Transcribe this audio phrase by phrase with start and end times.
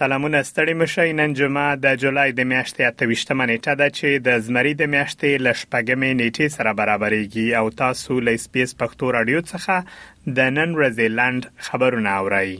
[0.00, 4.72] سلامونه ستړي مشي نن جمعه د جولای د میاشتې 28 نیټه ده چې د زمری
[4.80, 9.74] د میاشتې لشپګمې نیټه سره برابرېږي او تاسو له سپیس پښتو رادیو څخه
[10.36, 12.50] د نن رزلند خبرونه اورئ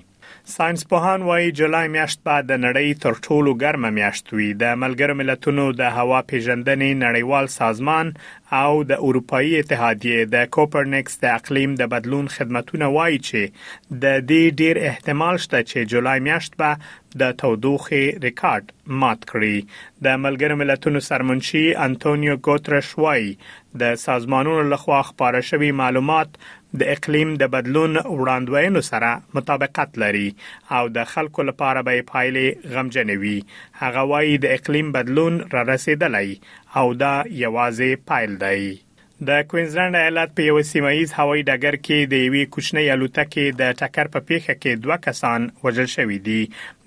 [0.49, 5.15] ساينس پوهان وايي جولای میاشت به د نړۍ تر ټولو ګرمه میاشت وي د ملګرو
[5.21, 8.13] ملتونو د هوا پیژندنې نړیوال سازمان
[8.61, 14.61] او د اروپאי اتحادیه د کوپرنیکس د اقلیم د بدلون خدماتونه وایي چې د دې
[14.61, 16.79] ډیر احتمال شته چې جولای میاشت به
[17.23, 23.35] د تودوخې ریکارډ مات کړي د ملګرو ملتونو سرمنشي انټونیو ګوترش وایي
[23.85, 26.41] د سازمانونو لخوا خبره شوی معلومات
[26.81, 30.29] د اقلیم د بدلون وړاندوینو سره مطابقت لري
[30.77, 33.39] او د خلکو لپاره به پایلې غمجنې وي
[33.83, 36.31] هغه وایي د اقلیم بدلون را رسیدلی
[36.79, 38.63] او دا یوازې پایل دی
[39.25, 44.09] د کوینزلند ایالت په یو سیمایي هوایي ډګر کې د یوې کوچنۍ الوتکې د ټکر
[44.17, 46.41] په پیښه کې دوه کسان وژل شوي دي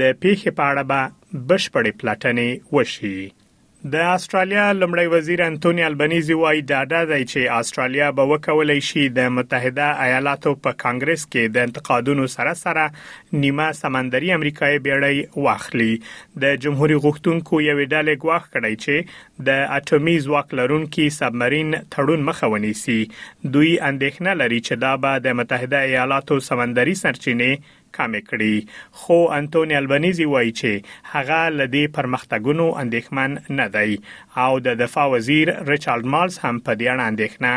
[0.00, 1.00] د پیښې په اړه به
[1.48, 3.18] بشپړې پلټنې وشي
[3.90, 9.32] د استرالیا لمړی وزیر انټونی البنيزي وایي دا د چې استرالیا به وکولای شي د
[9.38, 12.84] متحده ایالاتو په کانګرس کې د انتقادونو سره سره
[13.40, 15.88] نیمه سمندري امریکای بیړۍ واخلي
[16.44, 22.72] د جمهور غوښتونکو یو ډلې غواخ کړی چې د اټومي ځواک لرونکو سبمرین تړون مخاوني
[22.84, 28.54] سي دوی اندېښنه لري چې دا به د متحده ایالاتو سمندري سرچینې کمې کړې
[29.00, 30.72] خو انټونی البنيزي وایي چې
[31.12, 33.90] هغه لدی پرمختګونو اندېښمن نه دی
[34.44, 37.52] او د دفاع وزیر ریچارډ مالز هم په دې اړه اندېښنه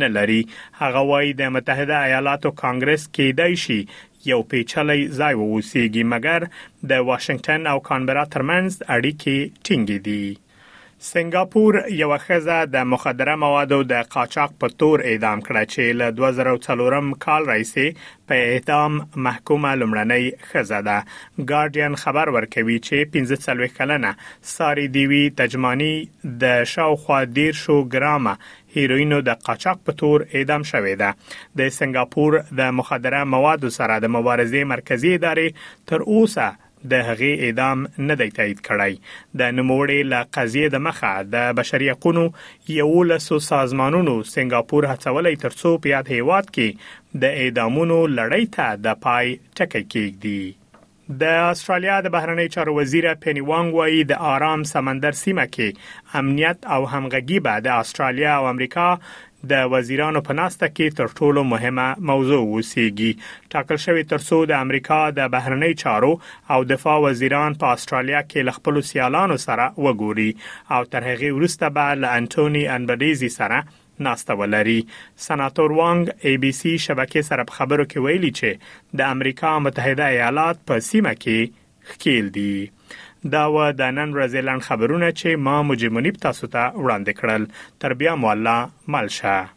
[0.00, 0.40] نه لري
[0.80, 3.80] هغه وایي د متحده ایالاتو کانګرس کې دای شي
[4.30, 6.40] یو پیچلې ځای ووسیږي مګر
[6.90, 10.24] د واشنگټن او کانبرا ترمنځ اړیکې ټینګې دي
[11.00, 17.06] سنگاپور یو خزه د مخدره موادو د قاچاق په تور اعدام کړه چې له 2004م
[17.24, 17.86] کال راهیسې
[18.28, 20.98] په اعدام محکومه لمړنۍ خزه ده
[21.52, 24.14] ګارډین خبر ورکوي چې 15 کلنه
[24.54, 25.94] ساری دیوی تجمانی
[26.44, 28.34] د شاوخوا ډیر شو ګرامه
[28.76, 31.14] هیروینو د قاچاق په تور اعدام شوې ده
[31.62, 35.48] د سنگاپور د مخدره موادو سره د مبارزې مرکزی ادارې
[35.86, 36.48] تر اوسه
[36.90, 38.94] د هغې اعدام نه دی تایید کړی
[39.40, 42.32] د نموړې لا قضیه د مخه د بشري حقوقو
[42.74, 49.02] یو لسو سازمانونو سنگاپور هڅولې ترڅو په یاد هیواد کې د اعدامونو لړۍ ته د
[49.06, 50.46] پای ټکی کېږي
[51.20, 56.66] د استرالیا د بهرنی چارو وزیر پنی وانګ وايي د آرام سمندر سیمه کې امنیت
[56.74, 58.88] او همغږي به د استرالیا او امریکا
[59.50, 63.10] د وزیرانو په ناسته کې تر ټولو مهمه موضوع وسیږي
[63.54, 66.10] ټاکل شوی ترڅو د امریکا د بهرنی چارو
[66.54, 70.30] او دفاع وزیران په استرالیا کې لخپل سیالانو سره وګوري
[70.76, 73.60] او تر هغه وروسته به ل انټونی انبديزي سره
[74.08, 74.78] ناسته ولري
[75.28, 80.10] سناتور وانګ اي بي سي شبکې سره په خبرو کې ویلي چې د امریکا متحده
[80.16, 81.38] ایالات په سیمه کې
[81.92, 82.52] خکیل دي
[83.26, 87.46] دا و د نن ورځې لاند خبرونه چې ما مجمنيب تاسو ته وړاندې کړل
[87.80, 89.48] تر بیا مو الله ملشه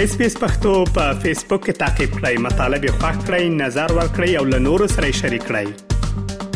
[0.00, 3.92] اس پی اس پختو په فیسبوک کې تا کې پلی مطلب یو فاک کړئ نظر
[4.00, 6.46] ور کړئ او له نورو سره شریک کړئ